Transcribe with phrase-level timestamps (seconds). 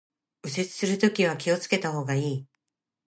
[0.43, 2.47] 右折するときは気を付けた方がいい